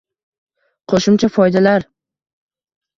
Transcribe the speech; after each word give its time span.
Qo‘shimcha 0.95 1.31
foydalar 1.37 1.89